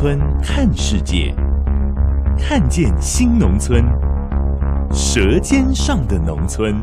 [0.00, 1.34] 村看世界，
[2.38, 3.84] 看见新农村，
[4.94, 6.82] 舌尖上的农村。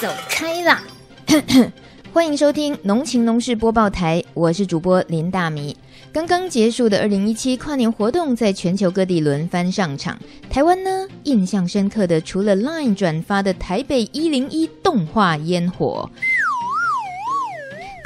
[0.00, 0.80] 走开啦！
[2.14, 5.76] 欢迎收听《农情农事播报台》，我是主播林大米。
[6.12, 10.16] 刚刚结束的二零一七跨年活动，在全球各地轮番上场。
[10.48, 16.08] 台湾呢，印象深刻的除了 LINE 转发的台北一零一动画烟火。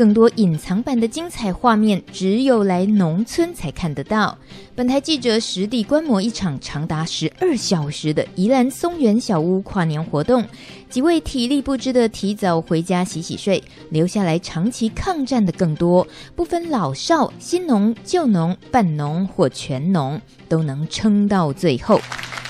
[0.00, 4.38] 更多隐藏版的精彩画面，只有来农村才看得到。
[4.74, 10.42] 本台记者实地观摩一场长达十二小时的宜兰松原小屋跨年活动，
[10.88, 16.06] 几位体力不支的提早回家洗洗睡，留下来长期抗战的更多。
[16.34, 22.00] 不分老少、新农、旧农、半农或全农，都能撑到最后。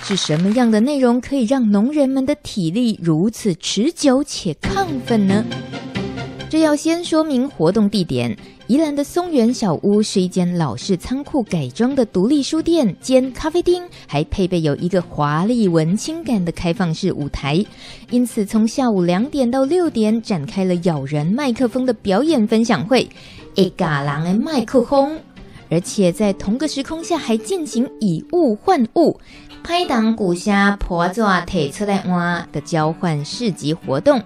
[0.04, 5.44] 是什么样的内容可以让农人们的体力如此持久且亢奋呢？
[6.50, 17.64] 这要先说明活动地点，宜兰的松原小屋是一间老式仓库改装的独立书店兼咖啡厅，还配备有一个华丽文青感的开放式舞台，
[18.10, 23.08] 因此从下午两点到六点展开了咬人麦克风的表演分享会，
[23.54, 25.16] 一嘎狼的麦克风，
[25.70, 29.16] 而且在同个时空下还进行以物换物，
[29.62, 34.20] 拍档鼓虾婆抓提出来哇的交换市集活动。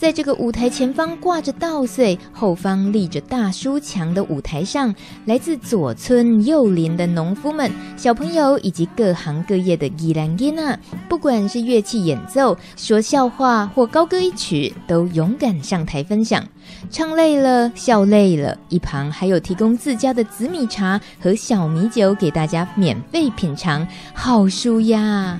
[0.00, 4.94] 在这个舞台前方挂着稻穗，后方立着大书墙的舞台上，
[5.26, 16.42] 来自左村右邻的农夫们、小朋友以及各行各业的伊兰囡仔，不管是乐器演奏、说笑话或高歌一曲，都勇敢上台分享。
[16.88, 25.38] 唱累了，笑累了，一旁还有提供自家的紫米茶和小米酒给大家免费品尝，好舒压。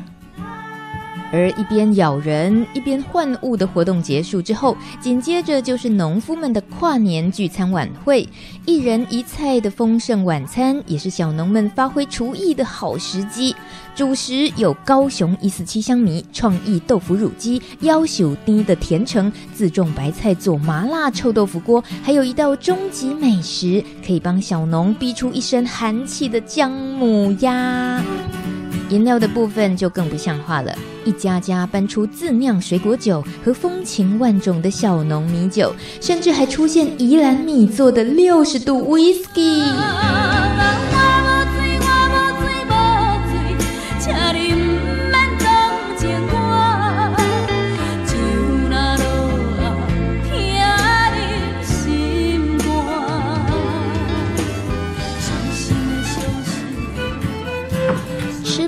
[1.33, 8.29] 而一边咬人一边换物的活动结束之后，紧接着就是农夫们的跨年聚餐晚会，
[8.67, 13.55] 一人一菜的丰盛晚餐，也是小农们发挥厨艺的好时机。
[13.95, 28.03] 主食有高雄一四七香米创意豆腐乳鸡、夭寿甜的甜橙、自种白菜做麻辣臭豆腐锅，还有一道终极美食，可以帮小农逼出一身寒气的姜母鸭。
[28.91, 39.63] 饮料的部分就更不像话了，一家家搬出自酿水果酒和风情万种的小农米酒，甚至还出现宜兰米做的六十度 whisky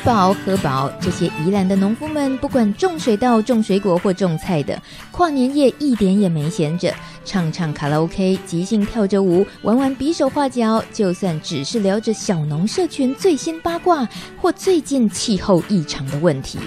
[0.04, 4.76] 饱喝饱，这些宜兰的农夫们，不管种水稻、种水果或种菜的，
[5.12, 6.92] 跨年夜一点也没闲着，
[7.24, 14.08] 唱唱卡拉 OK，即兴跳着舞，玩玩比手画脚，就算只是聊着小农社群最新八卦
[14.40, 16.58] 或最近气候异常的问题，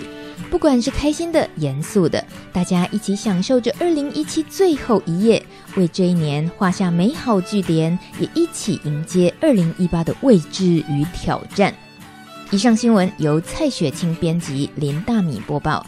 [0.50, 5.46] 不管是开心的、严肃的，大家一起享受着二零一七最后一夜，
[5.76, 11.74] 为这一年画下美好句点，也一起迎接二零一八的未知与挑战。
[12.52, 15.86] 以上新闻由蔡雪清编辑，林大米播报。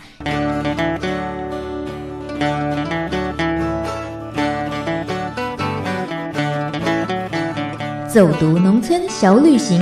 [8.12, 9.80] 走读农村小旅行，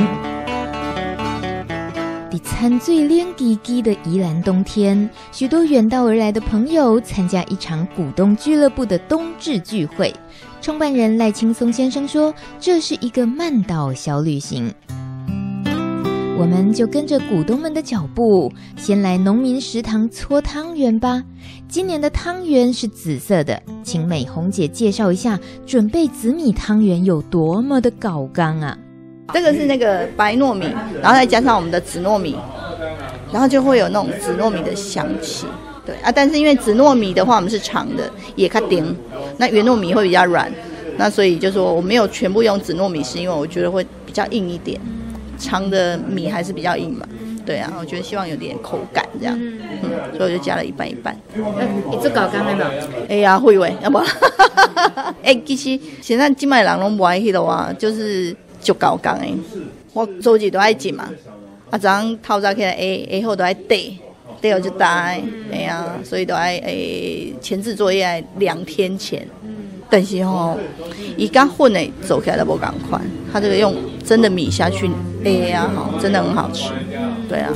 [2.29, 10.13] 的餐最亮滴滴的宜兰冬天，许多远道而来的朋友参加一场股东俱乐部的冬至聚会。
[10.61, 14.73] 创办人赖青松先生说：“这是一个慢岛小旅行。”
[16.37, 21.23] 我们就跟着股东们的脚步，先来农民食堂搓汤圆吧。
[21.69, 28.77] 今年的汤圆是紫色的，请美红姐介绍一下，准备紫米汤圆有多么的搞刚啊！
[29.33, 30.65] 这个是那个白糯米，
[31.01, 32.35] 然后再加上我们的紫糯米，
[33.31, 35.45] 然后就会有那种紫糯米的香气。
[35.85, 38.93] 对啊，但是因为紫糯米的话，我们是长的，也卡丁，
[39.37, 40.51] 那圆糯米会比较软，
[40.97, 44.81] 那所以就说我没有全部用紫糯米，是因为我觉得会比较硬一点。
[45.37, 47.07] 长的米还是比较硬嘛，
[47.45, 49.59] 对啊，我觉得希望有点口感这样，嗯，
[50.17, 51.15] 所以我就加了一半一半。
[51.35, 52.65] 你做搞刚没有？
[53.09, 53.97] 哎呀，会喂，要不？
[55.23, 59.33] 哎、欸，其实现在金麦人拢不爱去的话，就是就搞讲诶。
[59.93, 61.09] 我周几都爱进嘛，
[61.69, 63.77] 啊，早上透早起来，哎哎后都爱带，
[64.41, 65.15] 带后就大，
[65.51, 66.75] 哎呀，所以都爱哎
[67.39, 69.25] 前置作业两天前。
[69.89, 70.57] 但是吼，
[71.15, 72.99] 伊刚混诶走起来都不赶快，
[73.31, 74.89] 他这个用真的米下去，
[75.23, 76.71] 哎呀，好，真的很好吃，
[77.29, 77.53] 对啊。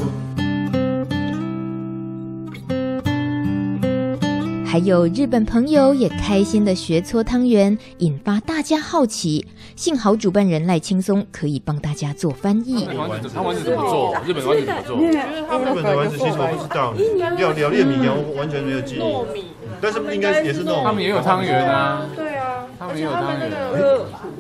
[4.65, 9.43] 还有日本朋友也开心的学搓汤圆，引发大家好奇。
[9.75, 12.85] 幸好主办人赖青松可以帮大家做翻译。
[12.85, 14.15] 他丸子怎么做？
[14.27, 14.97] 日本丸子怎么做？
[14.99, 15.11] 日
[15.73, 16.93] 本的丸子其实我不知道，
[17.35, 18.99] 料料理米我完全没有记忆。
[19.81, 20.83] 但是应该也是那种。
[20.83, 22.05] 他们也有汤圆啊。
[22.15, 23.51] 对啊，他们也有汤圆。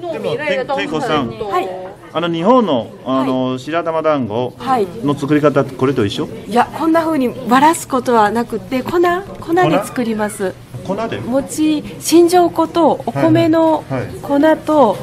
[0.01, 0.99] 糯米类的东西很
[1.37, 1.51] 多。
[2.11, 4.53] あの日本のあの白玉団子
[5.03, 6.27] の作り方これと一绪？
[6.47, 8.93] いや、こんな风にばらすことはなくて粉
[9.39, 10.55] 粉で作ります。
[10.87, 10.95] 粉？
[11.07, 11.19] で？
[11.19, 13.83] 饼新庄粉とお米の
[14.23, 14.97] 粉と、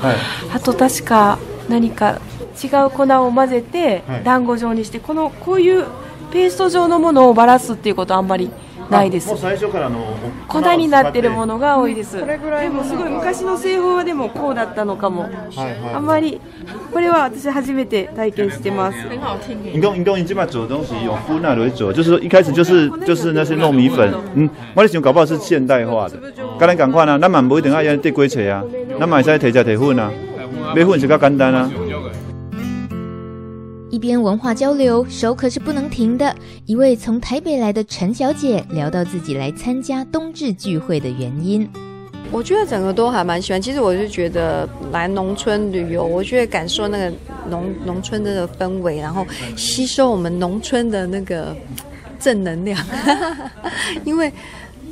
[0.53, 1.38] あと确か
[1.69, 2.21] 何か
[2.56, 5.87] 违う粉を混ぜて団子状にして、このこういう
[6.33, 8.50] ペースト状のものをばらすっていうことはあんまり。
[8.91, 9.29] ないです。
[9.29, 9.99] もう最初からの
[10.49, 12.19] 粉になってるものが多いです。
[12.21, 15.23] それぐらいでもすごい昔の制法はでもこうだったのかも。
[15.23, 16.41] はいはい、あんまり
[16.93, 18.99] これは私初めて体験してます。
[19.73, 26.17] 你讲你讲你这边做的东西用粉来来做，就是说一开始就是就是那些糯米粉，嗯，我哋想搞不好是现代化的。
[26.59, 28.62] 跟咱讲看啊，咱嘛不一定要用地瓜切啊，
[28.99, 30.11] 咱嘛会使摕只摕粉啊，
[30.75, 31.71] 买粉是较简单啊。
[33.96, 36.37] 一边文化交流，手可是不能停的。
[36.66, 41.66] 一位从台北来的陈小姐聊到自己来参加冬至聚会的原因。
[42.31, 43.62] 我觉得整个都还蛮喜欢。
[43.62, 47.16] 其实我就觉得来农村旅游，我觉得感受那个
[47.48, 49.26] 农农村的氛围，然后
[49.56, 51.56] 吸收我们农村的那个
[52.20, 52.78] 正能量。
[54.04, 54.31] 因为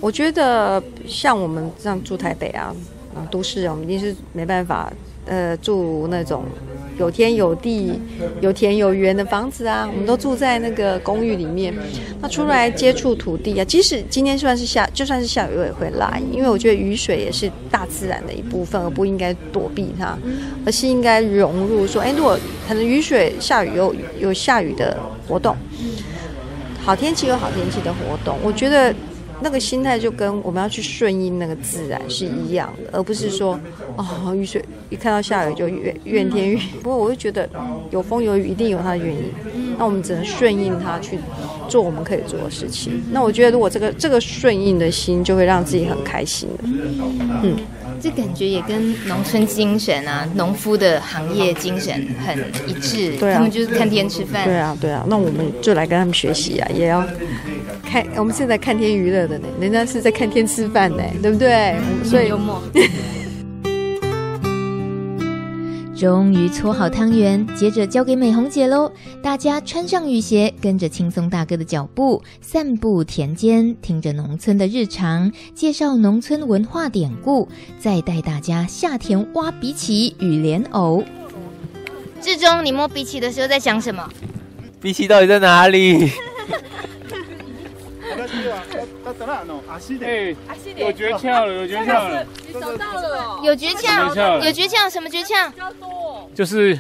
[0.00, 2.74] 我觉得像我们这样住台北啊，
[3.14, 4.90] 啊都市人，我们一定是没办法，
[5.26, 6.44] 呃，住那种。
[6.99, 7.93] 有天有地、
[8.41, 11.75] 有田有园的房子啊，我们都住在那个公寓里面。
[12.20, 20.17] 那出来接触土地啊，即使今天算是下，就算是下雨我也会来，因为我觉得雨水也是大自然的一部分，而不应该躲避它，
[20.64, 21.87] 而是应该融入。
[21.87, 24.96] 说，哎，如果可能雨水下雨有有下雨的
[25.26, 25.56] 活动，
[26.85, 28.94] 好天气有好天气的活动，我觉得。
[29.44, 33.61] 那个心态就跟我们要去顺应那个自然是一样的，而不是说
[33.94, 36.58] 哦，雨水一看到下雨就怨怨天怨。
[36.82, 37.46] 不过我就觉得
[37.91, 39.25] 有风有雨一定有它的原因，
[39.79, 41.19] 那我们只能顺应它去
[41.69, 43.02] 做我们可以做的事情。
[43.12, 46.64] 那我觉得如果这个这个顺应的心，就会让自己很开心的。
[47.43, 47.55] 嗯。
[48.00, 52.38] 这感觉也跟农村精神啊，农夫的行业精神很
[52.69, 53.17] 一致。
[53.17, 54.44] 对啊，他们就是看天吃饭。
[54.44, 57.05] 对啊，对啊，那我们就来跟他们学习啊，也要
[57.85, 58.06] 看。
[58.17, 61.76] 我们现在看天娱乐的呢，人家是在看天吃饭呢，对不对？
[62.05, 62.62] 所以幽默。
[65.96, 68.91] 终于搓好汤圆，接着交给美红姐喽。
[69.23, 77.49] 大家穿上雨鞋，跟着轻松大哥的脚步，散步田间，听着农村的日常，介绍农村文化典故，
[77.79, 81.05] 再带大家下田挖荸荠与莲藕。
[82.20, 84.08] 志忠，你摸荸荠的时候在想什么？
[84.82, 86.11] 荸荠到底在哪里？
[90.03, 90.34] 哎，
[90.76, 95.50] 有诀窍了，有诀窍了，你找到了，有诀窍，有诀窍，什么诀窍？
[96.34, 96.79] 就是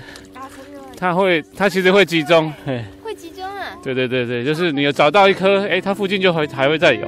[0.96, 3.76] 它会，它其实会集中，哎，会集中啊？
[3.82, 7.06] 对对对对，就是你有找到一颗，哎，它附近就会还会再有。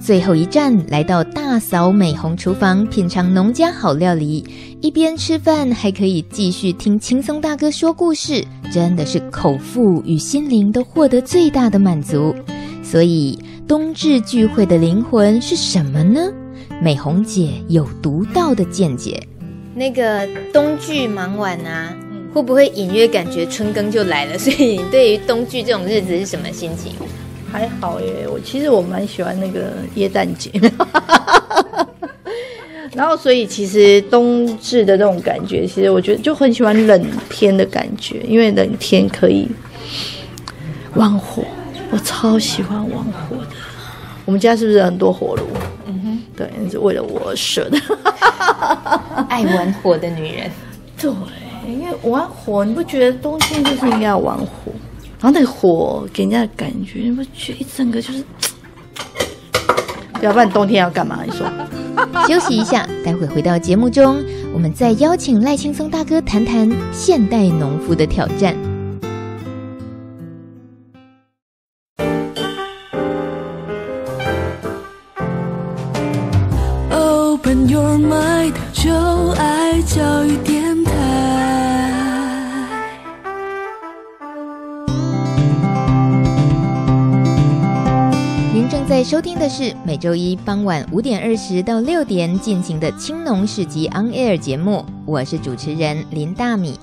[0.00, 4.44] 最后一站来到大嫂美红厨房，品尝农家好料理，
[4.82, 12.34] 一边吃饭还可以继续听轻松大哥说故事，真的是口腹与心灵都获得最大的满足。
[12.82, 16.30] 所以冬至聚会的灵魂是什么呢？
[16.82, 19.22] 美红姐有独到的见解。
[19.74, 21.96] 那个冬至忙完啊，
[22.32, 24.36] 会不会隐约感觉春耕就来了？
[24.38, 26.92] 所以你对于冬至这种日子是什么心情？
[27.50, 30.50] 还好耶，我其实我蛮喜欢那个耶诞节。
[32.92, 39.48] 然后，所以其实冬至的那种感觉，其实我觉得就很喜欢冷天的感觉，因为冷天可以
[40.94, 41.42] 玩火。
[41.94, 43.46] 我超喜欢玩火的，
[44.24, 45.44] 我们家是不是很多火炉？
[45.86, 47.78] 嗯哼，对，是为了我而设的。
[49.28, 50.50] 爱玩火的女人，
[51.00, 51.12] 对，
[51.68, 54.72] 因为玩火，你不觉得冬天就是应该要玩火？
[55.20, 58.24] 然后那个火给人家的感觉，你不觉得一整个就是？
[60.20, 61.20] 要不然冬天要干嘛？
[61.24, 61.46] 你说？
[62.26, 64.20] 休息一下，待会回到节目中，
[64.52, 68.52] 我们再邀请赖青松大哥谈谈现代农夫的挑战。
[89.04, 96.80] 收听的是每周一傍晚五点二十到六点进行的青农市集 On Air 节目，我是主持人林大米。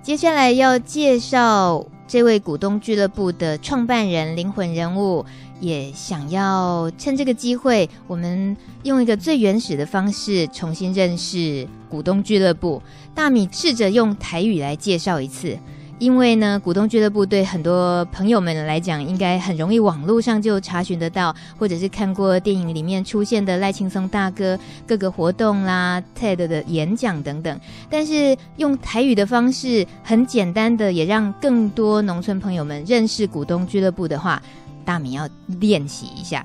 [0.00, 5.26] 接下来要介绍这位股东俱乐部的创办人、灵魂人物，
[5.60, 12.80] 也想要趁这个机会，我们用一个最原始的方式重新认识股东俱乐部。
[13.12, 15.58] 大米试着用台语来介绍一次。
[16.00, 27.60] 因为呢，股东俱乐部对很多朋友们来讲，应该很容易网络上就查询得到，或者是看过电影里面出现的赖青松大哥各个活动啦、TED 的演讲等等。
[27.88, 34.42] 但是用台语的方式，很简单的，也让更多农村朋友们认识股东俱乐部的话，
[34.84, 35.28] 大米要
[35.60, 36.44] 练习一下。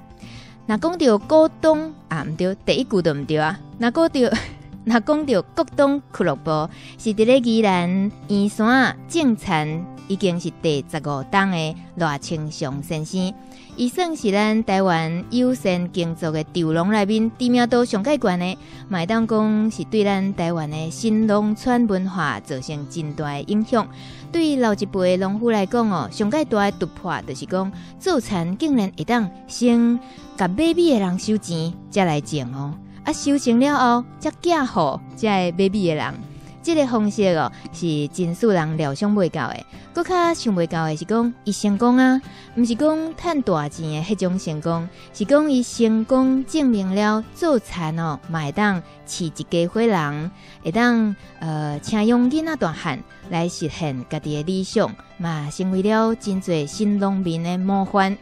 [0.67, 4.37] 那讲到股东啊，唔对，第一股都唔对啊，那讲到。
[4.86, 13.31] 那讲到股东俱乐部是伫咧宜兰员山种田已经是第十五档的赖清祥先生，
[13.75, 18.57] 伊算是咱台湾优先耕作的稻农内面知名度上盖悬的，
[18.88, 23.88] 麦当讲是对咱台湾的新农村文化造成真大的影响。
[24.31, 30.00] 对老一辈的农夫来讲哦，上盖大的突破就是讲做田竟然会当先
[30.36, 32.74] 甲买米的人收钱，再来种哦。
[33.03, 36.13] 啊，收成了后，才嫁好，才会买米的人，
[36.61, 39.65] 这个方式哦，是真数人料想未到的。
[39.91, 42.21] 佫较想未到的是讲，伊成功啊，
[42.55, 50.31] 毋是讲趁大钱的迄种成功，是讲伊成功证明了做田哦，会当饲一家伙人，
[50.63, 58.17] 会当呃，请用囡仔大汉来实现家己的理想，嘛，成为了真侪新农民的模范。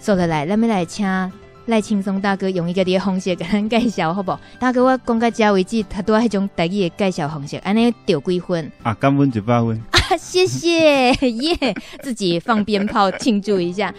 [0.00, 1.06] 说落来，咱们来请。
[1.66, 4.40] 赖青松大哥用一个的方式甲咱介绍，好不好？
[4.58, 8.70] 大哥，我讲到遮为止，他都要迄种台语的介绍方式，安尼得几分？
[8.82, 10.16] 啊，感恩一百分啊！
[10.16, 13.92] 谢谢 耶，yeah, 自己放鞭炮庆祝一下。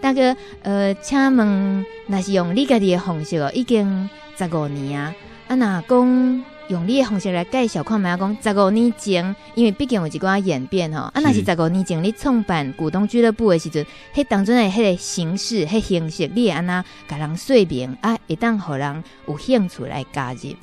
[0.00, 5.14] 大哥，呃，请问那是用你家己的方式哦，已经十五年啊，
[5.48, 6.44] 啊那讲。
[6.68, 11.04] 用你的方式来介绍，看卖讲十五年前，因为毕竟有一寡演变吼。
[11.14, 13.84] 啊，若是十五年前你创办股东俱乐部的时阵，
[14.14, 20.54] 迄当中的迄个形式、迄形式，你会安那甲人说明啊，会当互人有兴趣来加入。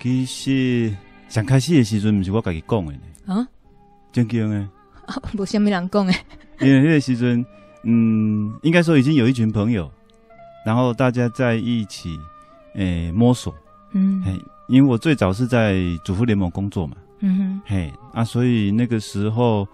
[0.00, 0.94] 其实
[1.28, 2.98] 上开始的时阵，毋是我家己讲的呢。
[3.26, 3.48] 啊，
[4.12, 4.68] 真经诶，
[5.36, 6.14] 无虾米人讲诶。
[6.60, 7.44] 因为迄个时阵，
[7.82, 9.90] 嗯，应该说已经有一群朋友，
[10.64, 12.16] 然后大家在一起
[12.74, 13.52] 诶、欸、摸索，
[13.92, 14.32] 嗯，嘿。
[14.68, 19.66] 因为我最早是在主妇联盟工作嘛，嗯哼，嘿啊，所以那个时候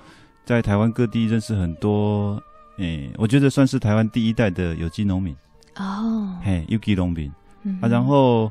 [0.45, 2.41] 在台湾各地认识很多，
[2.79, 5.35] 诶、欸，我觉得算是台湾第一代的有机农民。
[5.77, 7.31] 哦，嘿，有机农民，
[7.65, 8.51] 嗯、啊，然后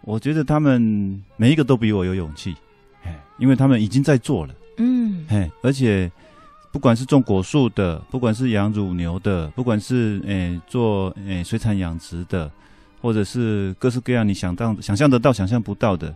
[0.00, 2.56] 我觉得他们每一个都比我有勇气，
[3.02, 6.10] 嘿，因为他们已经在做了，嗯，嘿，而且
[6.72, 12.50] 不管是种果树的，不管是养乳牛的，不管是诶、欸、做诶、欸、水产养殖的。
[13.04, 16.14] 或者是各式各样你想到、想象得到、想象不到的，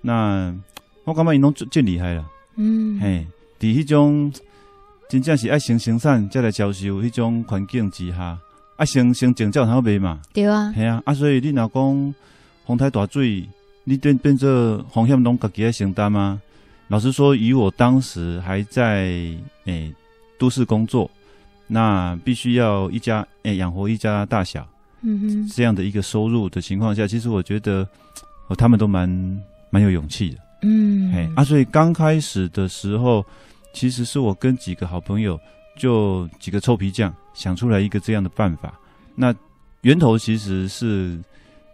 [0.00, 0.54] 那
[1.02, 2.24] 我感觉伊拢最最厉害了。
[2.54, 3.26] 嗯，嘿，
[3.58, 4.32] 在迄种
[5.08, 8.38] 真正是爱先生产再来销售迄种环境之下，
[8.76, 10.20] 爱先先种才有通卖嘛。
[10.32, 12.14] 对啊，系啊，啊，所以你若讲
[12.64, 13.44] 风台大水，
[13.82, 16.40] 你变变做风险拢家己来承担吗？
[16.86, 19.94] 老实说，以我当时还在诶、欸、
[20.38, 21.10] 都市工作，
[21.66, 24.64] 那必须要一家诶养、欸、活一家大小。
[25.02, 27.88] 嗯哼，这样的一个收入的情况下，其实我觉得，
[28.48, 29.08] 哦，他们都蛮
[29.70, 30.38] 蛮有勇气的。
[30.62, 33.24] 嗯，哎，啊，所以刚开始的时候，
[33.72, 35.38] 其实是我跟几个好朋友，
[35.76, 38.74] 就几个臭皮匠想出来一个这样的办法。
[39.14, 39.32] 那
[39.82, 41.16] 源头其实是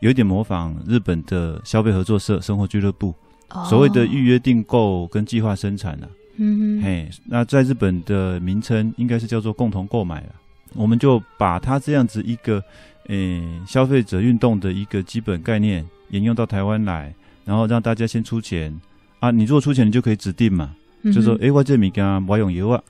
[0.00, 3.14] 有一点模仿日本的消费合作社生活俱乐部，
[3.48, 6.10] 哦、所谓的预约订购跟计划生产了、啊。
[6.36, 10.34] 嗯哼，嘿，那在日本的名称应该是叫做共同购买了。
[10.74, 12.62] 我们就把它这样子一个。
[13.08, 18.74] 诶、欸，消费者运动的一个基本概念沿用到台湾来，然后让大家先出钱
[19.20, 19.30] 啊。
[19.30, 22.82] 你如果出钱，你就可以指定嘛，嗯、就说诶、欸，我这米干我用油啊，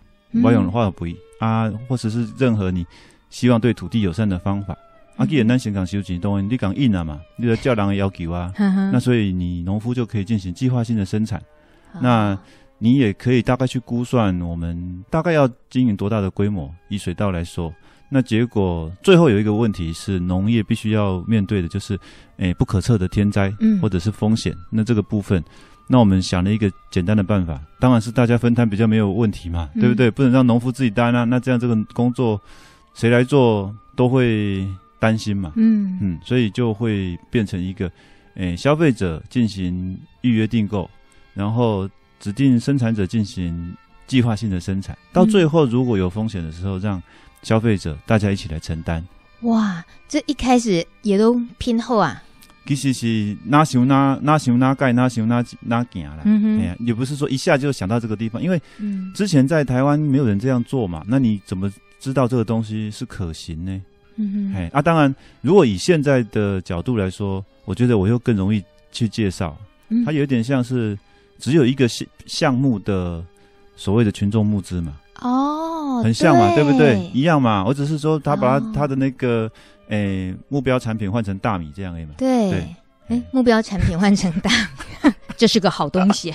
[0.42, 2.86] 我用的话不会啊，或者是任何你
[3.28, 4.76] 希望对土地友善的方法、
[5.16, 5.26] 嗯、啊。
[5.26, 11.42] 既然咱先讲收钱，当然你讲硬了嘛，你的叫人的要求啊，嗯、那所以你农夫就可以进行计划性的生产。
[11.94, 12.38] 嗯、那
[12.78, 17.74] 你也可以大概去估算，我们大概要经营多大的规模，以水稻来说。
[18.14, 21.94] 那结果最后有一个问题是农业必须要面对的，就是
[22.36, 24.52] 诶、欸、不可测的天灾，嗯或者是风险。
[24.52, 25.42] 嗯、那这个部分，
[25.88, 30.08] 那我们想了一个简单的办法，当然是大家分摊比较没有问题嘛，嗯、对不对？
[30.08, 32.40] 不能让农夫自己担啊，那这样这个工作
[32.94, 34.64] 谁来做都会
[35.00, 35.52] 担心嘛。
[35.56, 37.86] 嗯嗯，所以就会变成一个
[38.36, 40.88] 诶、诶消费者进行预约订购，
[41.34, 41.90] 然后
[42.20, 43.74] 指定生产者进行
[44.06, 47.02] 计划性的生产，到最后如果有风险的时候，让
[47.44, 49.04] 消费者大家一起来承担。
[49.42, 52.22] 哇，这一开始也都拼后啊！
[52.66, 56.22] 其实是哪想哪哪想哪盖哪想哪哪行啦。
[56.24, 58.58] 嗯哼，哎呀，也不是说一下就想到这个地方，因为
[59.14, 61.70] 之前在台湾没有人这样做嘛，那你怎么
[62.00, 63.82] 知道这个东西是可行呢？
[64.16, 69.54] 嗯哼，哎啊，当然，如果以现在的角度来说，我觉得我又更容易去介绍，
[70.06, 70.98] 它有点像是
[71.38, 73.22] 只有一个项项目的
[73.76, 74.96] 所谓的群众募资嘛。
[75.24, 77.10] 哦，很像嘛，对，对不对？
[77.12, 77.64] 一样嘛。
[77.66, 79.50] 我只是说他把他、哦、他的那个。
[79.88, 82.14] 诶、欸，目标产品换成大米这样而已嘛？
[82.16, 82.76] 对，哎、
[83.08, 84.50] 欸，目标产品换成大
[85.02, 86.34] 米，这是个好东西。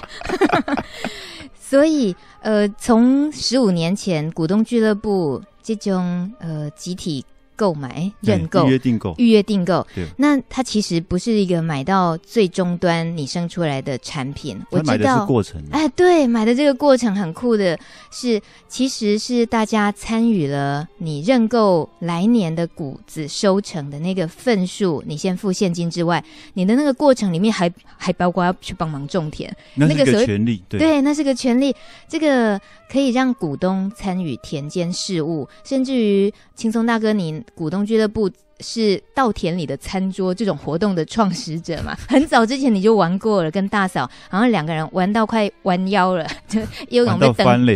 [1.59, 7.25] 所以，呃，从十五年前股东俱乐部这种呃集体。
[7.59, 14.57] 购买、认购、预约订购、预约订购，对，那它其实不是一个买到最终端你生出来的产品。
[14.69, 15.25] 我知道。
[15.25, 17.77] 过程，哎，对，买的这个过程很酷的
[18.09, 26.23] 是，其实是大家参与了你认购来年的谷子收成的那个份数，你先付现金之外，
[26.53, 31.75] 你的那个过程里面还还包括要去帮忙种田，那是个权利，对，对，那是个权利，
[32.07, 32.59] 这个
[32.91, 37.43] 可以让股东参与田间事务，甚至于轻松大哥您。
[37.53, 38.29] 股东俱乐部
[38.61, 41.95] 是稻田里的餐桌这种活动的创始者嘛？
[42.09, 47.67] 很早之前你就玩过了，跟大嫂，然后两个人玩到快弯腰了，就游泳被登，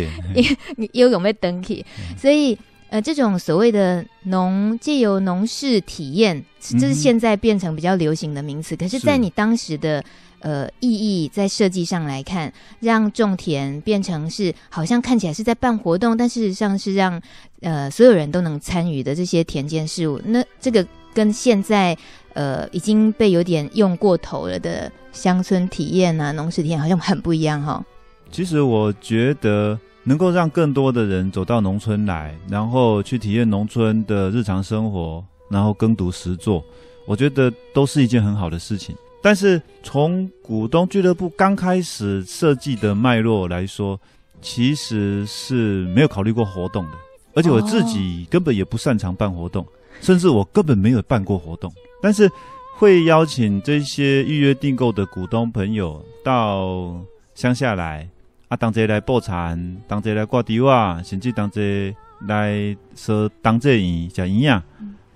[0.92, 1.86] 游泳被登起。
[2.18, 8.74] 所以呃，这种所谓的农借由农事体验，这是现在变成比较流行的名词。
[8.74, 10.04] 可是，在你当时的。
[10.44, 17.18] 呃，意义在设计上来看，让种田变成是好像看起来是在办活动，但事实上是让
[17.62, 20.20] 呃所有人都能参与的这些田间事务。
[20.22, 21.96] 那这个跟现在
[22.34, 27.82] 呃已经被有点用过头了的乡村体验啊、农事体验好像很不一样哈。
[28.30, 36.62] 其实我觉得能够让更多的人走到农村来，然后去体验农村的日常生活，然后耕读实作，
[37.06, 38.94] 我觉得都是一件很好的事情。
[39.24, 43.98] 但是从股东俱乐部刚开始设计的脉络来说，
[44.42, 46.98] 其实是没有考虑过活动的，
[47.32, 49.66] 而且我自己根本也不擅长办活动，
[50.02, 51.72] 甚至我根本没有办过活动。
[52.02, 52.30] 但是
[52.76, 56.94] 会邀请这些预约订购的股东朋友到
[57.34, 58.06] 乡下来
[58.48, 59.58] 啊，当这来报产，
[59.88, 61.96] 当这来挂地瓦，甚至当这
[62.28, 64.62] 来说当这营讲营养。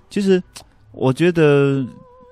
[0.09, 0.41] 其实
[0.93, 1.85] 我觉得。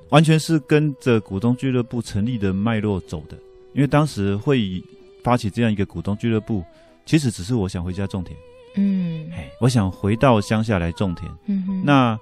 [0.09, 3.37] 完全是跟着股东俱乐部成立的脉络走的，
[3.73, 4.81] 因为当时会
[5.23, 6.63] 发起这样一个股东俱乐部，
[7.05, 8.37] 其实只是我想回家种田，
[8.75, 12.17] 嗯，哎，我想回到乡下来种田，嗯哼，那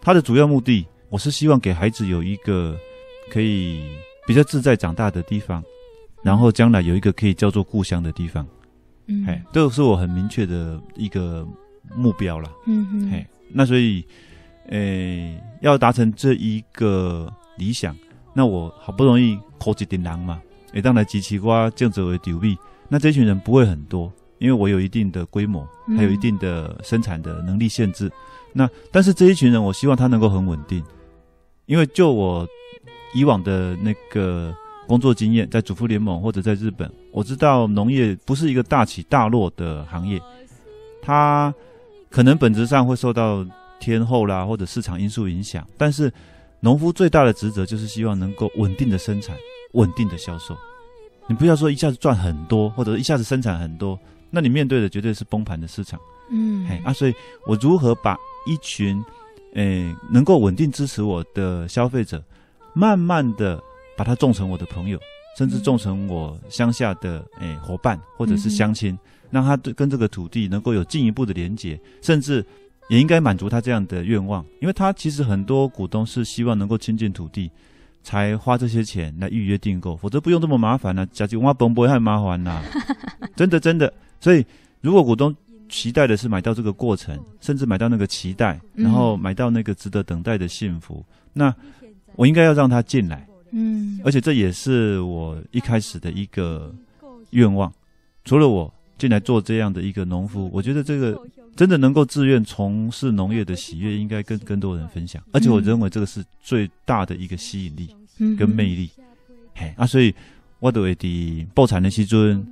[0.00, 2.76] 他的主要目的，我是希望给孩子有一个
[3.30, 3.82] 可以
[4.26, 5.62] 比较自在长大的地方，
[6.22, 8.44] 然后将来有一个可以叫做故乡的地方，
[9.06, 11.46] 嗯，哎，这是我很明确的一个
[11.94, 14.04] 目标了，嗯哼，哎，那所以。
[14.68, 17.96] 诶、欸，要达成这一个理想，
[18.34, 20.42] 那我好不容易扣一点人嘛，
[20.74, 22.54] 也当来集齐瓜这样子为丢币。
[22.86, 28.08] 那这群人不会很多，因为我有一定的规模，还有一定的生产的能力限制。
[28.08, 28.12] 嗯、
[28.52, 30.84] 那但是这一群人，我希望他能够很稳定，
[31.64, 32.46] 因为就我
[33.14, 34.54] 以往的那个
[34.86, 40.20] 工作经验，在主妇联盟或者在日本，我知道农业不是一个大起大落的行业，
[41.00, 41.54] 它
[42.10, 43.46] 可能本质上会受到。
[43.80, 46.12] 天候啦，或者市场因素影响，但是
[46.60, 49.36] 农夫最大的职责就是希望能够稳定的生产，
[49.72, 50.56] 稳定的销售。
[51.28, 53.98] 你不要说一下子赚很多，或者一下子生产很多，
[54.30, 56.00] 那你面对的绝对是崩盘的市场。
[56.30, 57.14] 嗯，哎啊，所以
[57.46, 59.00] 我如何把一群
[59.54, 62.22] 诶、欸、能够稳定支持我的消费者，
[62.74, 63.62] 慢慢的
[63.96, 64.98] 把他种成我的朋友，
[65.36, 68.98] 甚至种成我乡下的诶、欸、伙伴或者是乡亲，嗯、
[69.30, 72.44] 让他对跟这个土地能够有进一步的连结，甚至。
[72.88, 77.50] 也应该满足他这样的愿望，因为他其实很多股东是希望能够亲近土地，
[78.02, 81.08] 才花这些钱来预约订购，否则不用这么麻烦了、啊。
[81.12, 82.62] 假如我本不会太麻烦呐，
[83.36, 83.92] 真的真的。
[84.20, 84.44] 所以
[84.80, 85.34] 如果股东
[85.68, 91.54] 期待的是买到这个过程，甚至买到那个期待，然后买到那个值得等待的幸福，嗯、那
[92.16, 93.28] 我应该要让他进来。
[93.50, 96.74] 嗯，而且这也是我一开始的一个
[97.30, 97.72] 愿望。
[98.24, 101.18] 除了我进来做这样的一个农夫，我觉得这个。
[101.56, 105.20] 真的能够自愿从事农业的喜悦，应该跟更多人分享。
[105.32, 107.92] 而且我认为这个是最大的一个吸引力
[108.36, 108.88] 跟魅力。
[108.96, 109.04] 嗯、
[109.56, 110.14] 嘿啊，所以
[110.60, 111.08] 我都会在
[111.52, 112.46] 报产的时阵，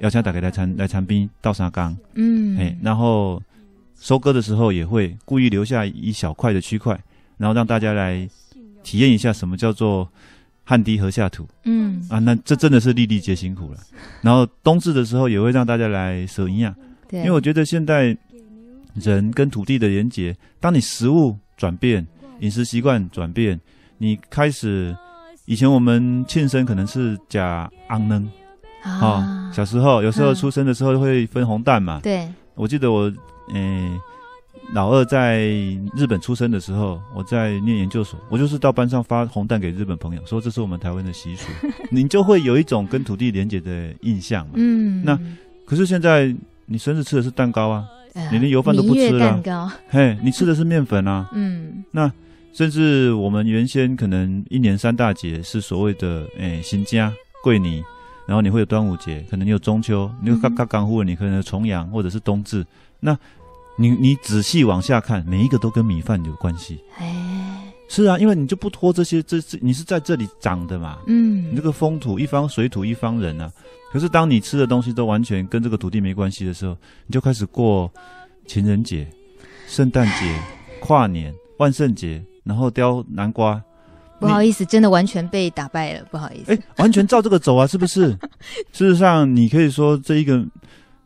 [0.00, 1.96] 邀请大家来参来参边倒沙缸。
[2.14, 3.40] 嗯，嘿，然后
[4.00, 7.00] 收割的时候也会故意留下一小块的区块，
[7.36, 8.28] 然后让大家来
[8.82, 10.10] 体验一下什么叫做
[10.68, 12.06] 汗滴禾下土，嗯。
[12.10, 13.78] 啊，那这真的是粒粒皆辛苦了。
[14.20, 16.74] 然后冬至的时候也会让大家来舍营养，
[17.08, 18.14] 对，因为我觉得现在
[18.92, 22.06] 人跟土地的连结，当你食物转变、
[22.40, 23.58] 饮食习惯转变，
[23.96, 24.94] 你开始
[25.46, 28.22] 以前我们庆生可能是假昂能。
[28.82, 33.10] 啊、哦，小时候有时候出生的时候会分红蛋嘛，对，我记得我
[33.54, 33.56] 诶。
[33.56, 34.00] 欸
[34.74, 35.46] 老二在
[35.96, 41.48] 日本出生的时候，我在念研究所，我就是到班上发红蛋给日本朋友，说这是我们台湾的习俗，
[41.90, 44.52] 你就会有一种跟土地连结的印象嘛。
[44.56, 45.18] 嗯，那
[45.64, 46.34] 可是现在
[46.66, 51.26] 你生日吃的是蛋糕啊，呃、你连油饭都不吃了，蛋糕，嘿，你吃的是面粉啊。
[51.32, 52.12] 嗯，那
[52.52, 57.10] 甚至我们原先可能一年三大节是所谓的诶新家
[57.42, 57.82] 桂林，
[58.26, 62.62] 然后你会有端午节，可能你有中秋，你有刚刚刚户，你可能有重阳或者是冬至，
[63.00, 63.18] 那。
[63.80, 66.80] 你你仔细往下看，每一个都跟米饭有关系。
[66.98, 70.98] 哎，是啊，因为你就不拖这些，这这你是在这里长的嘛。
[71.06, 73.48] 嗯，你这个风土一方水土一方人啊。
[73.92, 77.88] 可是当你吃的东西都完全跟这个土地没关系的时候，你就开始过
[78.46, 79.06] 情人节、
[79.68, 80.38] 圣诞节、
[80.80, 83.62] 跨年、万圣节，然后雕南瓜。
[84.18, 86.52] 不好意思，真的完全被打败了，不好意思。
[86.52, 88.08] 哎，完全照这个走啊，是不是？
[88.74, 90.44] 事实上，你可以说这一个。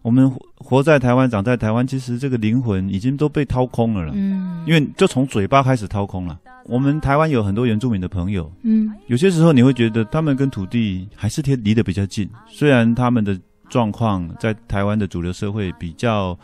[0.03, 4.13] 我们活在台湾，长在台湾，其实这个灵魂已经都被掏空了了。
[4.15, 6.39] 嗯，因为就从嘴巴开始掏空了。
[6.65, 13.39] 我们台湾有很多原住民的朋友，嗯，有些时候你会觉得他们跟土地还是贴离得比较近，虽然他们的
[13.69, 16.39] 状况在台湾的主流社会比较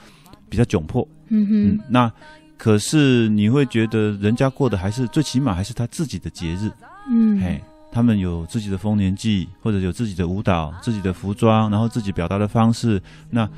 [0.48, 2.12] 比较窘迫，嗯哼，嗯，那
[2.56, 6.70] 可是你会觉得人家过的还是最起码还是他自己的节日，
[7.10, 7.62] 嗯，嘿。
[7.90, 13.48] 他们有自己的丰年祭，或者有自己的舞蹈、自己的服装，然后自己表达的方式，那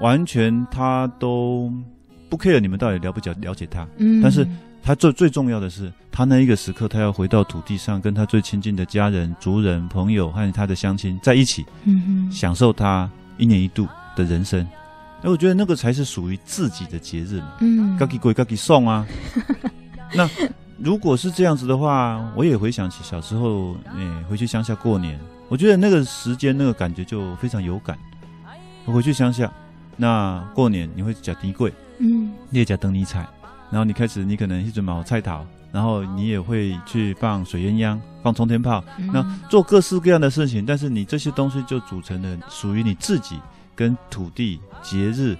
[0.00, 1.72] 完全他都
[2.28, 3.86] 不 care 你们到底了不了了解他。
[3.98, 4.46] 嗯，但是
[4.82, 14.66] 他最最重要的是，他那一个时刻，他要回到土地上，跟他最亲近的家人、族人、朋友和他的乡亲在一起，嗯哼，享受他一年一度的人生。
[15.22, 17.56] 那我觉得那个才是属于自己的节日嘛。
[17.60, 19.06] 嗯，自己过，自己送啊。
[20.14, 20.28] 那。
[20.78, 27.98] 如果是这样子的话，我也回想起小时候，哎、欸，回去乡下过年，我觉得那个时间那个感觉就非常有感。
[28.84, 29.50] 我回去乡下，
[29.96, 33.26] 那过年你会吃甜粿，嗯，你也吃灯泥菜，
[33.70, 40.64] 然后你开始你可能一直买菜桃，然后你也会去放水鸳鸯、放冲天炮，嗯、那做各式各样的事情。
[40.66, 43.40] 但是你这些东西就组成了属于你自己
[43.74, 45.36] 跟土地节日，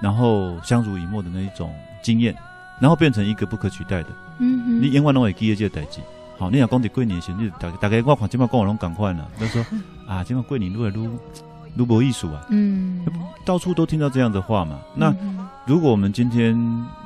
[0.00, 1.72] 然后相濡以沫的那一种
[2.02, 2.34] 经验，
[2.80, 4.08] 然后变成一个不可取代的。
[4.38, 6.00] 嗯，你永远拢会记得这个代志。
[6.38, 9.26] 好，你若讲起过年时，你大大概我看今麦讲我拢共款啦。
[9.38, 9.64] 他说
[10.06, 11.10] 啊，今麦过年愈来愈
[11.76, 12.46] 愈无艺术啊。
[12.50, 13.04] 嗯，
[13.44, 14.78] 到处都听到这样的话嘛。
[14.94, 15.12] 那
[15.66, 16.56] 如果我们今天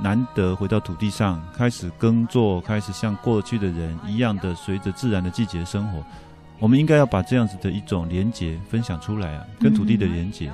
[0.03, 6.05] 难得回到土地上，开始耕作，开始像过去的人一样的随着自然的季节生活，
[6.59, 10.53] 我们应该要把这样子的一种连结分享出来啊，跟土地的连结。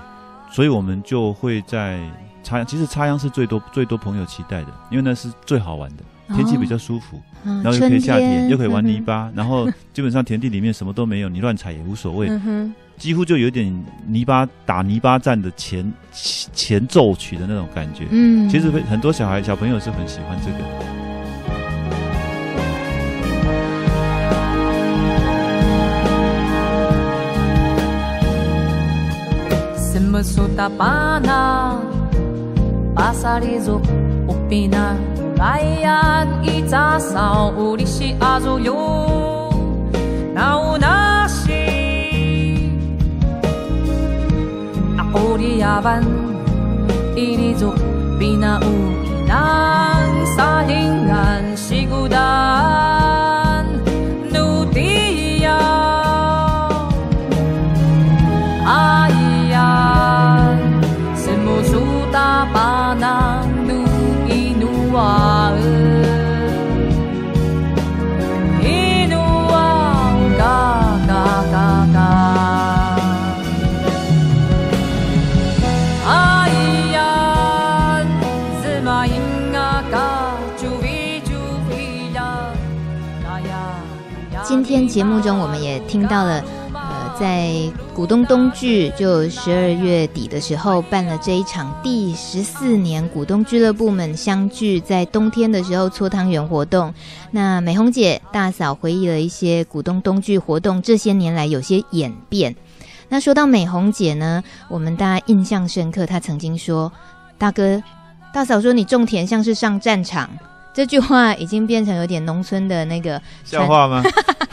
[0.50, 2.00] 所以我们就会在
[2.48, 6.02] 插秧，其实插秧是最多最多朋友期待的，因为那是最好玩的。
[6.34, 18.06] 天气比较舒服，哦、然后又可以下田，又可以玩泥巴，嗯、然后基本上田地里面什么都没有，你乱踩也无所谓，嗯、几乎就有点泥巴打泥巴战的前前奏曲的那种感觉。
[18.10, 20.58] 嗯，其实很多小孩小朋友是很喜欢这个。
[32.98, 33.38] 嗯
[35.38, 38.74] Bayan ita sa ulisi azuyo
[40.34, 41.62] Naunasi
[44.98, 46.02] Akoriyaban
[47.14, 47.70] Inizo
[48.18, 53.17] pinauinan Sa hingan sigudan
[84.88, 87.52] 节目中，我们也听到了，呃，在
[87.94, 96.92] 股东冬聚，就十二月底的时候办了这一场第十四年股东俱乐部们相聚在冬天的时候搓汤圆活动。
[97.30, 102.56] 那美红姐大嫂回忆了一些股东冬聚活动这些年来有些演变。
[103.10, 106.90] 那说到美红姐呢，我们大家印象深刻，她曾经说
[107.36, 107.82] ：“大哥，
[108.32, 110.28] 大嫂说你种田像是上战场。”
[110.74, 114.02] 这句话已经变成有点农村的那个笑话吗？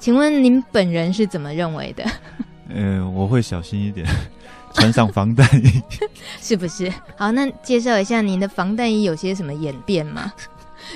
[0.00, 2.04] 请问您本人是怎么认为的？
[2.74, 4.06] 呃，我会小心一点，
[4.72, 5.82] 穿上防弹衣，
[6.40, 6.90] 是不是？
[7.16, 10.32] 好，那介绍一下您的防弹衣有些什么演变吗？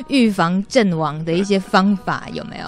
[0.09, 2.67] 预防阵亡的一些方法有没有？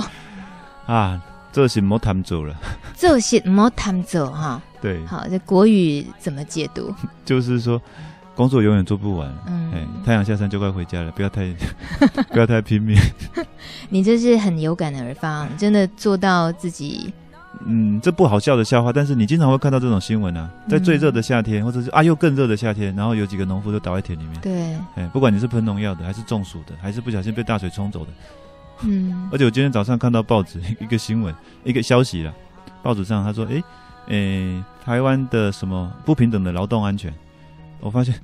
[0.92, 1.20] 啊，
[1.50, 2.54] 这些莫谈走了，
[2.94, 4.60] 这些莫谈走哈。
[4.82, 6.94] 对，好，这国语怎么解读？
[7.24, 7.80] 就是说，
[8.36, 9.34] 工作永远做不完。
[9.48, 11.52] 嗯，哎，太阳下山就快回家了，不要太
[12.30, 12.96] 不要太拼命。
[13.88, 17.12] 你这是很有感而发，真的做到自己。
[17.64, 24.38] 嗯，这不好笑的笑话，但是你经常会看到这种新闻啊，在最热的夏天，或者是啊又更热的夏天，然后有几个农夫就倒在田里面。
[24.42, 28.10] 对，哎，不管你是喷农药的，还是中暑的，还是不小心被大水冲走的。
[28.82, 32.34] 嗯， 而且我今天早上看到报纸一个新闻，一个消息了，
[32.82, 33.62] 报纸上他说，哎，
[34.08, 37.10] 哎，台湾的什么不平等的劳动安全，
[37.80, 38.14] 我发现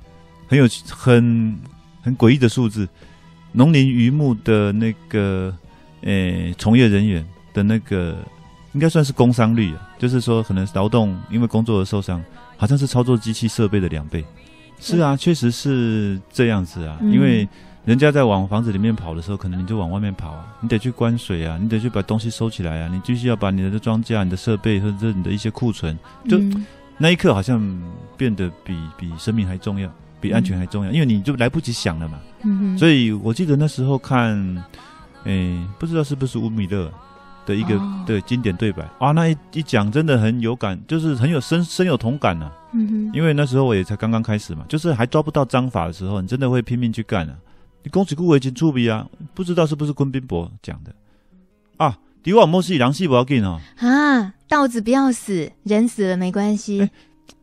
[0.47, 1.59] 很有很
[2.01, 2.87] 很诡异的数字，
[3.51, 5.55] 农林渔牧的那个，
[6.01, 8.17] 诶，从业人员的那个。
[8.73, 12.19] 应该算是工伤率啊，就是说可能劳动因为工作而受伤，
[12.57, 14.25] 好像是操作机器设备的两倍。
[14.79, 16.97] 是啊，确实是这样子啊。
[17.03, 17.47] 因为
[17.85, 25.95] 人家在往房子里面跑的时候，可能你就往外面跑啊，你得去关水啊，你得去把东西收起来啊，你继续要把你的庄稼、你的设备或者你的一些库存，
[26.27, 26.39] 就
[27.03, 27.59] 那一刻好像
[28.15, 32.17] 变得比比生命还重要，比安全还重要，因为你就来不及想了嘛。
[32.43, 34.63] 嗯，所以我记得那时候看，
[35.25, 36.89] 诶，不知道是不是乌米勒。
[37.45, 42.51] 的一个的经典对白啊，那一一讲真的很有感，就是很有深深有同感呐、啊。
[42.71, 47.35] 嗯哼，因为那时候我也才刚刚开始嘛，就是还抓不到章法的时候，你真的会拼命去干啊。
[47.83, 50.95] 你恭喜顾维金出笔啊，不知道是不是昆宾博讲的
[51.75, 51.97] 啊？
[52.23, 53.59] 迪瓦莫西狼死不要紧哦。
[53.77, 56.79] 啊，稻子不要死，人死了没关系。
[56.79, 56.89] 欸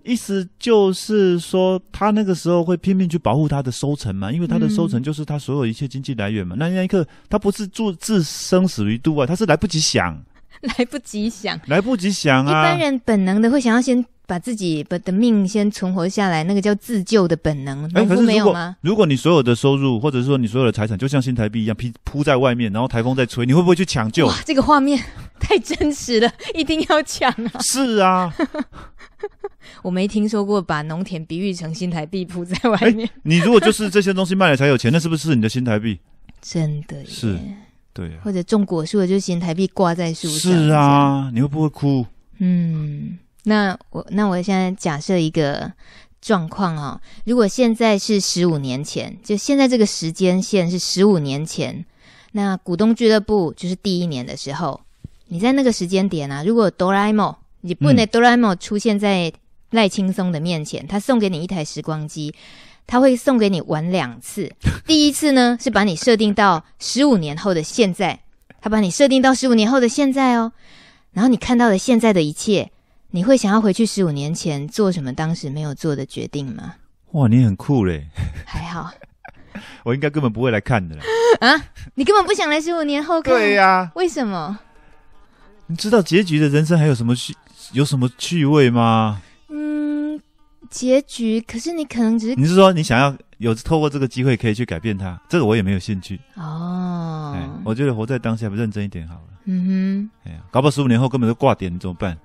[0.02, 6.56] 意思就是说，他那个时候会拼命去保护他的收成嘛，因为他的收成就是他所有一切经济来源嘛。
[6.56, 10.18] 嗯、那那一刻，他不是注置生死于度外，他是来不及想，
[10.79, 12.51] 来不及想，来不及想啊！
[12.51, 17.88] 一般人本能的会想要先把自己把的命先存活下来，那个叫自救的本能。
[17.94, 18.77] 农夫没有吗？
[18.81, 24.27] 欸、如果你所有的收入，或者是说你所有的财产，就像新台币一样铺铺在外面，然后台风在吹，你会不会去抢救？
[24.27, 25.03] 哇，这个画面
[25.40, 27.61] 太真实了，一定要抢啊！
[27.64, 28.33] 是啊。
[29.83, 33.09] 我没听说过把农田比喻成新台币铺在外面。
[33.23, 35.99] 你如果就是这些东西卖了才有钱，那是不是你的新台币？
[36.42, 37.38] 真的是，
[37.92, 38.20] 对啊。
[38.22, 40.38] 或者种果树的，就是新台币挂在树上。
[40.38, 42.07] 是啊，你会不会哭？
[42.38, 45.72] 嗯，那我那我现在假设一个
[46.20, 51.85] 状况啊，如果现在是十五年前，就现在这个时间线是十五年前，
[52.33, 54.81] 那股东俱乐部就是第一年的时候，
[55.29, 57.35] 你在那个时间点啊，如果哆啦 A 梦。
[57.62, 59.31] 你不能哆啦 A 梦出现在
[59.72, 62.35] 赖青松的面前，他送给你一台时光机，
[62.90, 64.50] 他会送给你玩两次。
[64.85, 68.18] 第一次呢是把你设定到十五年后的现在，
[68.61, 70.53] 他把你设定到十五年后的现在哦，
[71.12, 72.72] 然后你看到了现在的一切，
[73.12, 76.74] 你会想要回去十五年前做什么当时没有做的决定吗？
[77.12, 78.09] 哇，你很酷嘞！
[78.44, 78.90] 还好，
[79.85, 81.03] 我应该根本不会来看的啦。
[81.40, 83.33] 啊，你根本不想来十五年后看？
[83.33, 84.59] 对呀、啊，为什么？
[85.68, 87.33] 你知道结局的人生还有什么趣？
[87.72, 89.22] 有什么趣味吗？
[89.48, 89.89] 嗯，
[90.70, 91.40] 结局。
[91.40, 92.35] 可是你可能只是……
[92.37, 95.20] 你是说你想要有透过这个机会可以去改变他？
[95.28, 97.35] 这个我也没有兴趣哦。
[97.37, 99.20] 哎，我觉得活在当下，认真一点好了。
[99.44, 100.11] 嗯哼。
[100.24, 102.16] 哎呀，搞不好十五年后根本就挂点，你怎么办？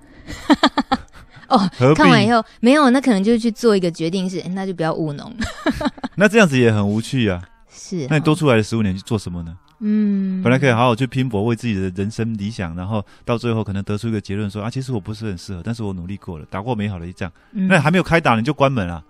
[1.48, 1.58] 哦，
[1.94, 5.32] 看完以后没有，那可能就去做一个决定是，是那就不要务农。
[6.16, 7.42] 那这样子也很无趣啊。
[7.70, 8.06] 是。
[8.08, 9.56] 那你多出来的十五年去做什么呢？
[9.80, 17.30] 嗯，本来可以好好去拼搏，为自己的人生理想，然后到最后可能得出一个结论说啊，其实我不是很适合，但是我努力过了，打过美好的一仗。
[17.52, 19.04] 嗯、那还没有开打你就关门了。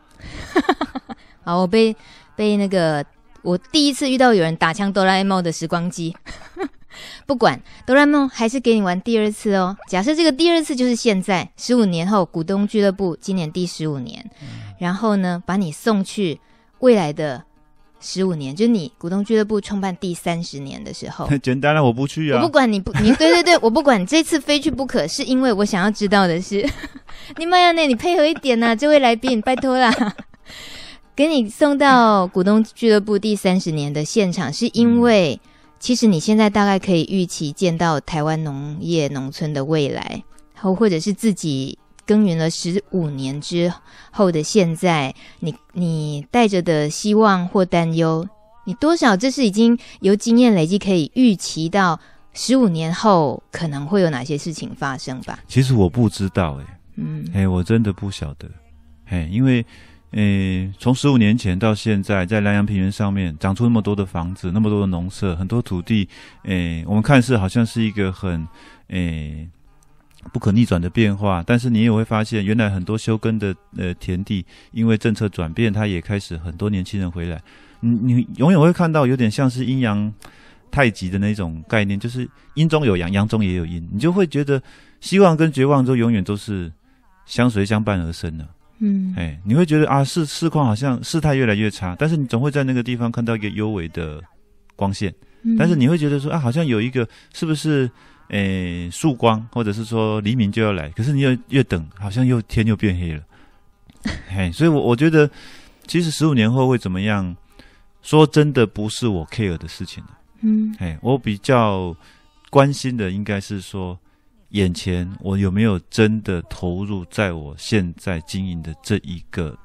[1.45, 1.95] 好，我被
[2.35, 3.05] 被那个
[3.43, 6.17] 我第一次遇到有人打枪哆啦 A 梦的时光机，
[7.27, 9.77] 不管哆啦 A 梦还是给你玩第二次哦。
[9.89, 16.41] 假设这个第二次就是现在十五年后股东俱乐部今年第十五年，嗯、然后呢把你送去
[16.81, 17.45] 未来的。
[18.01, 21.29] 十五年，就是你股东俱乐部创办第三十年的时候。
[21.43, 22.39] 简单了，我不去啊！
[22.39, 26.69] 我不管你不，你对对对，我不管你这次非去不可，是因为我想要知道的是，
[27.37, 29.93] 你妈呀，那你配合一点呐、啊，这位来宾，拜托啦，
[31.17, 35.41] 给你送到股东俱乐部第三十年的现场，是因为
[35.81, 40.23] 其实你现在大概可以预期见到台湾农业农村的未来，
[40.55, 41.79] 或或者是自己。
[42.07, 43.73] 耕耘了十五年之
[44.13, 48.27] 后的现在，你你带着的希望或担忧，
[48.65, 51.99] 你多少这是已经由经验累积，可以预期到
[52.33, 55.41] 十五年后可能会有哪些事情发生吧？
[55.49, 56.67] 其实我不知道、欸，诶，
[56.97, 58.49] 嗯，哎，我真的不晓得，
[59.07, 59.65] 哎，因为，
[60.13, 66.09] 诶，从十五年前到现在，在南阳平原上面长出那么多的房子，那么多的农舍，很多土地，
[66.45, 68.47] 诶，我们看似好像是一个很
[68.89, 69.49] 诶
[70.33, 77.43] 不可逆转的变化，但是你也会发现，原来很多休耕的呃田地，因为政策转变，它也开始很多年轻人回来。
[77.81, 80.13] 你你永远会看到有点像是阴阳
[80.71, 84.61] 太极的那种概念，就是阴中有阳，阳中也有阴，你就会觉得
[85.01, 86.73] 希望跟绝望都永远都是
[87.27, 88.47] 相随相伴而生的。
[88.79, 94.23] 嗯，哎，你会觉得啊，市市况好像事态越来越差，但是你总会在那个地方看到一个幽微的
[94.75, 95.15] 光线。
[95.43, 97.91] 嗯，但是你会觉得说啊，好像有一个是不是
[98.29, 100.89] 诶曙光，或者是说黎明就要来？
[100.91, 103.23] 可是你又越等，好像又天又变黑了。
[104.29, 105.31] 嘿，所以我我觉得，
[105.87, 107.37] 其实十五年后会怎么样？
[108.03, 110.03] 说真的，不是我 care 的事情。
[110.41, 111.97] 嗯，哎，我比较
[112.51, 113.99] 关心的应该是说。
[114.51, 119.59] 眼前我有没有真的投入在我现在经营的这一个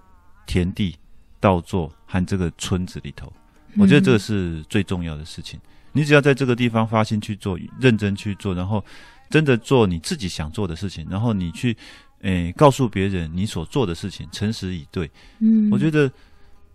[0.47, 0.95] 田地、
[1.39, 3.31] 稻作和这个村子里头？
[3.77, 5.59] 我觉得这个是最重要的事情。
[5.91, 8.83] 你只要在这个地方发心去做，认真去做，然后
[9.29, 11.75] 真的做你自己想做的事情，然后你去
[12.21, 15.09] 诶告诉别人你所做的事情，诚实以对。
[15.39, 16.11] 嗯，我觉得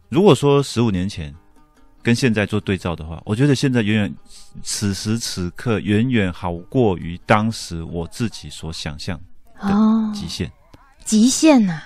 [0.08, 1.34] 如果说十五年前。
[2.02, 4.14] 跟现在做对照的话，我觉得现在远远，
[4.62, 9.20] 此时此刻远远好过于当时我自己所想象
[9.60, 9.74] 的
[10.14, 10.46] 极限。
[10.46, 10.52] 哦、
[11.04, 11.82] 极限呐、啊！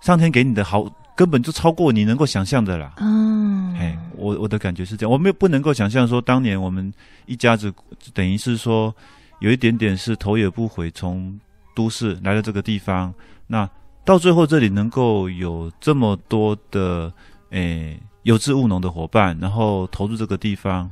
[0.00, 2.92] 上天给你的好，根本就超过你能够想象的啦。
[2.98, 6.94] 嗯，嘿，我我的感觉是这样，我们不能够想象说，当年我们
[7.26, 7.74] 一家子
[8.14, 8.94] 等于是说
[9.40, 11.36] 有一点点是头也不回从
[11.74, 13.12] 都市来到这个地方，
[13.48, 13.68] 那
[14.04, 17.12] 到最后这里能够有这么多的
[17.50, 17.98] 诶。
[18.24, 20.90] 有志务农的伙伴，然后投入这个地方。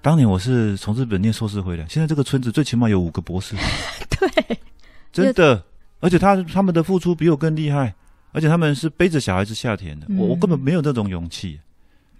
[0.00, 3.56] 当年我是从日本念硕士回来，现在这个村子最起码有五个博士。
[4.08, 4.58] 对，
[5.10, 5.64] 真的，
[5.98, 7.92] 而且他他们的付出比我更厉害，
[8.32, 11.58] 而且他们是背着小孩子下田的，嗯、我我根本没有那种勇气。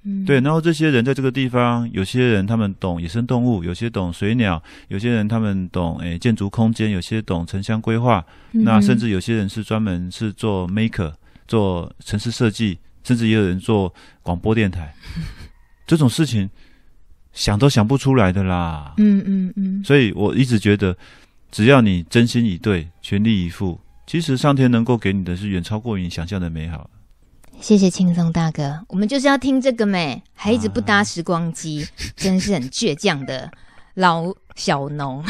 [0.03, 0.41] 嗯，对。
[0.41, 11.13] 然后这些人在这个地方，有些人他们懂野生动物，有些懂水鸟，有些人他们懂诶建筑空间，有些懂城乡规划，嗯、那甚至有些人是专门是做 maker，
[11.47, 12.79] 做城市设计。
[13.03, 13.93] 甚至也有人做
[14.23, 14.95] 广播电台，
[15.87, 16.49] 这种事情
[17.33, 18.93] 想都想不出来的啦。
[18.99, 19.83] 嗯嗯嗯。
[19.83, 20.95] 所以我一直觉得，
[21.51, 26.91] 只要你真心以对，全力以赴，其实上天能够给你的是远超过于你想象的美好。
[27.61, 33.49] 谢谢轻松大哥，我们就是要听这个没，还一直不搭时光机，啊、真是很倔强的
[33.95, 35.25] 老小农。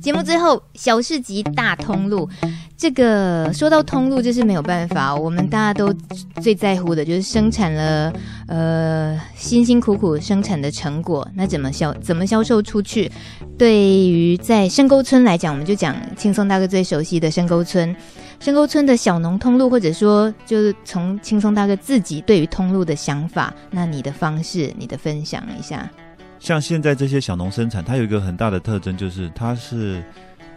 [0.00, 2.28] 节目最后，小市集大通路。
[2.76, 5.14] 这个说到通路，就是没有办法。
[5.14, 5.94] 我们大家都
[6.42, 8.12] 最在乎的就是生产了，
[8.48, 13.10] 呃，辛辛苦苦生产的成果，那怎么销怎么销售出去？
[13.56, 17.96] 对于在深沟村来讲，我们就讲轻松大哥最熟悉的深沟村。
[18.38, 25.90] 深沟村的小农通路，或者说，就是从轻松大哥自己对于通路的想法，那你的方式，你的分享一下。
[26.38, 30.02] 像现在这些小农生产，它有一个很大的特征，就是它是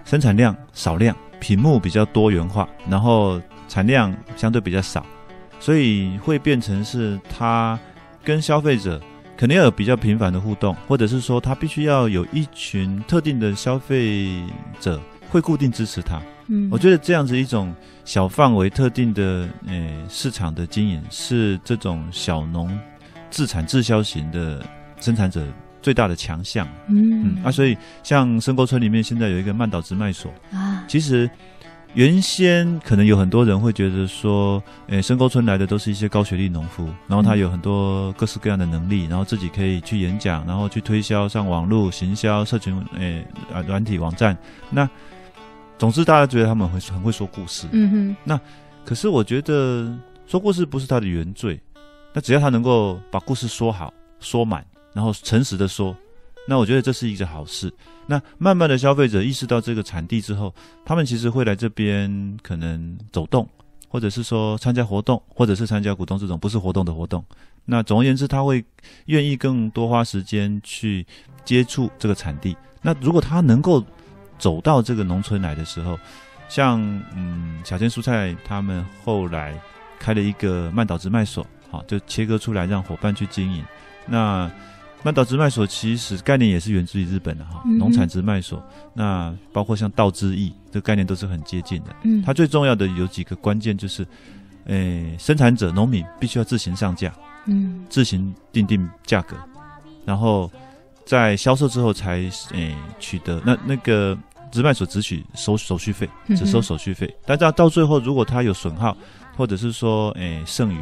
[0.05, 5.05] 生产量少量，品目比较多元化，然后产量相对比较少，
[5.59, 7.79] 所以会变成是它
[8.23, 9.01] 跟消费者
[9.37, 14.43] 肯定要有比较频繁的互动，或者是说它必须要有一群特定的消费
[14.79, 16.21] 者会固定支持它。
[16.47, 22.77] 嗯，我觉得这样子一种小范围特定的呃市场的经营，是这种小农
[23.29, 24.63] 自产自销型的
[24.99, 25.41] 生产者。
[25.81, 31.29] 最大的强项，嗯嗯啊，所以像深沟村里面现在有一个曼岛直卖所啊，其实
[31.95, 44.37] 原先可能有很多人会觉得说，诶，深沟村来的都是一些高学历农夫，然后他有很多各式各样的能力，然后自己可以去演讲，然后去推销上网络行销、社群，诶啊软体网站。
[44.69, 44.87] 那
[45.79, 48.15] 总之大家觉得他们会很会说故事，嗯哼。
[48.23, 48.39] 那
[48.85, 49.91] 可是我觉得
[50.27, 51.59] 说故事不是他的原罪，
[52.13, 54.63] 那只要他能够把故事说好说满。
[54.99, 55.95] 然后诚实的说，
[56.45, 57.73] 那我觉得这是一个好事。
[58.05, 63.47] 那慢慢的消费者意识到这个产地之后，他们其实会来这边可能走动，
[63.87, 67.23] 或者是说参加活动，或者是参加股东这种不是活动的活动。
[67.63, 68.61] 那总而言之，他会
[69.05, 71.07] 愿意更多花时间去
[71.45, 72.57] 接触这个产地。
[72.81, 73.81] 那如果他能够
[74.37, 75.97] 走到这个农村来的时候，
[76.49, 76.81] 像
[77.15, 79.57] 嗯小间蔬菜他们后来
[79.97, 83.63] 开了一个慢岛直卖所，好就切割出来让伙伴去经营。
[84.05, 84.51] 那
[85.01, 88.61] 慢岛直卖所其实概念也是源自于日本的哈，农产直卖所。
[88.93, 91.95] 那包括像稻之役，这个概念都是很接近的。
[92.03, 94.03] 嗯，它最重要的有几个关键就是，
[94.65, 97.13] 诶、欸，生产者农民必须要自行上架，
[97.45, 99.37] 嗯，自行定定价格，
[100.05, 100.51] 然后
[101.05, 103.41] 在销售之后才诶、欸、取得。
[103.45, 104.17] 那那个
[104.51, 107.07] 直卖所只取收手续费，只收手续费。
[107.07, 108.97] 嗯、但到到最后，如果它有损耗，
[109.37, 110.77] 或者是说，诶、欸，剩余，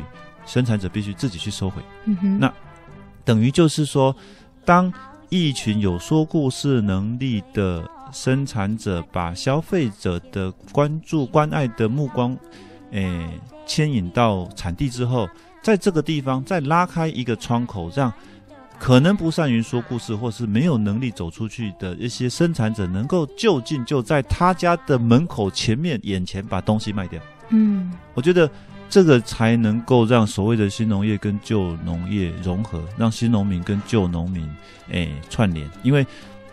[0.47, 1.84] 生产者必须自己去收回。
[2.05, 2.51] 嗯、那
[3.28, 4.16] 等于就是说，
[4.64, 4.92] 当
[5.28, 12.32] 一群有说故事能力的生产者把消费者的关注、关爱的目光，
[12.92, 13.30] 诶、欸，
[13.66, 15.28] 牵引到产地之后，
[15.62, 18.12] 在这个地方再拉开一个窗口，让
[18.80, 27.22] 可能不善于说故事或是没有能力走出去的一些生产者，能够就近就在他家的门口前面、眼前把东西卖掉。
[27.50, 28.50] 嗯，我觉得
[28.90, 34.50] 这个才能够让所谓的新农业跟旧农业融合，让新农民跟旧农民
[34.90, 35.70] 诶串联。
[35.84, 36.06] 因为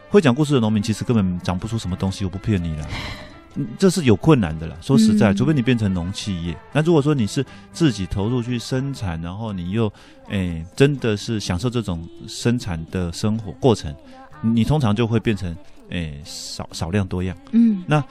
[0.08, 2.88] 会讲故事的农民其实根本长不出什么东西，我不骗你了。
[3.78, 6.56] 这是有困难的啦，说实在，除非你变成农企业。
[6.72, 9.92] 那如果说你是自己投入去生产，然后你又，
[10.28, 13.94] 诶，真的是享受这种生产的生活过程，
[14.40, 15.56] 你通常就会变成，
[15.90, 17.36] 诶，少少量多样。
[17.52, 18.02] 嗯，那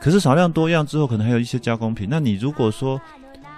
[0.00, 2.06] 可是少量多样之后，可能还有一些加工品。
[2.08, 3.00] 那你如果说，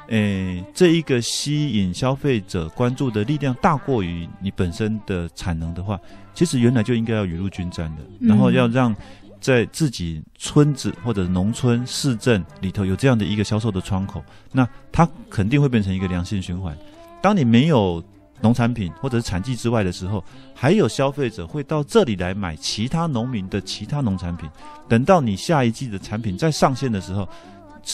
[0.08, 5.98] 诶，这一个吸引消费者关注的力量大过于你本身的产能的话，
[6.34, 8.94] 其实原来就应该要雨露均沾的，然后要让。
[9.40, 16.74] 在自己村子或者农村市镇里头有这样的一个销售的窗口，那它肯定会变成一个良性循环。
[17.20, 18.02] 当你没有
[18.40, 20.24] 农产品或者是产季之外的时候，
[20.54, 24.48] 还有消费者会到这里来买其他农民的其他农产品。
[24.88, 27.28] 等到你下一季的产品再上线的时候，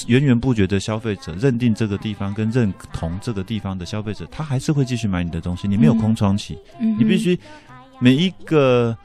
[0.07, 5.67] 源源不绝的消费者认定这个地方跟认同这个地方的消费者，他还是会继续买你的东西。
[5.69, 7.39] 你没有空窗期，嗯、你必须
[7.99, 8.97] 每一个。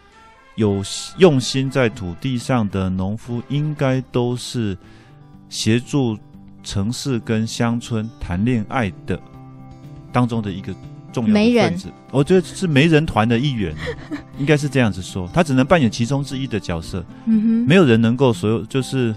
[0.58, 0.82] 有
[1.18, 4.78] 用心在土地上的农夫，应该都是
[5.50, 6.18] 协助
[6.64, 9.20] 城市跟乡村谈恋爱的
[10.14, 10.74] 当中的一个
[11.12, 11.92] 重要的分子。
[12.10, 13.76] 我觉得是媒人团的一员，
[14.40, 15.30] 应该是这样子说。
[15.34, 17.06] 他只能扮演其中之一的角色。
[17.26, 19.14] 嗯哼，没有人能够所有，就是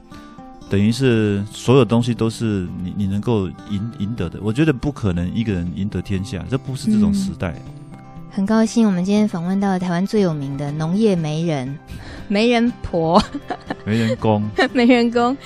[0.69, 4.39] 等于是所有东西都是你你能够赢赢得的。
[4.43, 7.55] 我觉得不可能一个人赢得天下，这不是这种时代。
[7.67, 7.73] 嗯
[8.31, 11.77] 很高兴，我们今天访问到了台湾最有名的农业媒人、
[12.29, 13.21] 媒人婆、
[13.85, 15.37] 媒人公、 媒人公。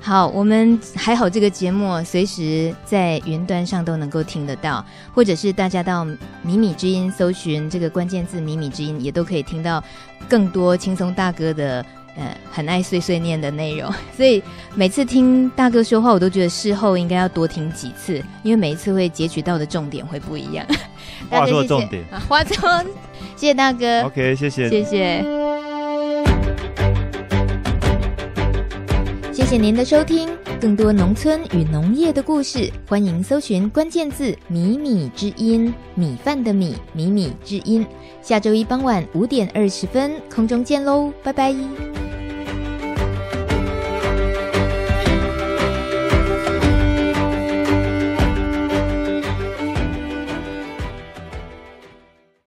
[0.00, 6.04] 好，我们还好，这个节目随时在云端上都能够听得到，或者是大家到
[6.42, 9.84] 米米之音搜寻这个关键字“米米之音”，也都可以听到
[10.28, 11.84] 更多轻松大哥的
[12.16, 13.92] 呃很爱碎碎念的内容。
[14.16, 14.42] 所以
[14.74, 20.66] 每次听大哥说话，我都觉得事后应该要多听几次，因为每一次会截取到的重点会不一样。
[21.30, 22.84] 话说重点，话说，
[23.36, 24.02] 谢谢大哥。
[24.02, 25.24] OK，谢谢，谢谢，
[29.32, 30.28] 谢谢您的收听。
[30.60, 37.84] 更多农村与农业的故事，欢迎搜寻关键字“米米之音”，米饭的米，米米之音。
[38.22, 41.52] 下周一傍晚五点二十分，空中见喽，拜拜。